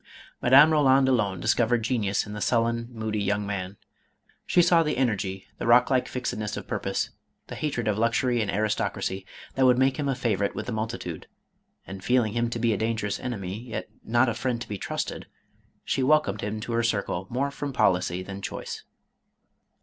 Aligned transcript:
Madame 0.41 0.71
Eoland 0.71 1.07
alone 1.07 1.39
discovered 1.39 1.83
genius 1.83 2.25
in 2.25 2.33
the 2.33 2.41
sullen, 2.41 2.87
moody 2.91 3.21
young 3.21 3.45
man. 3.45 3.77
She 4.47 4.63
saw 4.63 4.81
the 4.81 4.97
energy, 4.97 5.45
the 5.59 5.67
rock 5.67 5.91
like 5.91 6.07
fixedness 6.07 6.57
of 6.57 6.65
purpose, 6.65 7.11
the 7.45 7.53
hatred 7.55 7.87
of 7.87 7.99
luxury 7.99 8.41
and 8.41 8.49
aristocracy, 8.49 9.27
that 9.53 9.63
would 9.67 9.77
make 9.77 9.97
him 9.97 10.09
a 10.09 10.15
favorite 10.15 10.55
with 10.55 10.65
the 10.65 10.71
multitude, 10.71 11.27
and 11.85 12.03
feeling 12.03 12.33
him 12.33 12.49
to 12.49 12.57
be 12.57 12.73
a 12.73 12.77
dangerous 12.77 13.19
enemy, 13.19 13.59
yet 13.59 13.89
not 14.03 14.27
a 14.27 14.33
friend 14.33 14.59
to 14.61 14.67
be 14.67 14.79
trusted, 14.79 15.27
she 15.85 16.01
welcomed 16.01 16.41
him 16.41 16.59
to 16.61 16.71
her 16.71 16.81
circle 16.81 17.27
more 17.29 17.51
from 17.51 17.71
policy 17.71 18.23
than 18.23 18.41
choice. 18.41 18.83